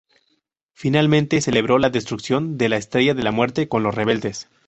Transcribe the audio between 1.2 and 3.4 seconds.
celebró la destrucción de la Estrella de la